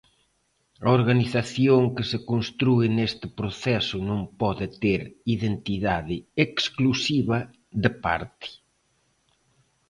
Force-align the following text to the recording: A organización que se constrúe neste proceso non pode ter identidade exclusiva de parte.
A 0.85 0.87
organización 0.99 1.81
que 1.95 2.03
se 2.11 2.19
constrúe 2.29 2.85
neste 2.97 3.25
proceso 3.39 3.97
non 4.09 4.21
pode 4.41 4.67
ter 4.83 5.01
identidade 5.35 6.15
exclusiva 6.45 7.37
de 7.83 7.91
parte. 8.03 8.49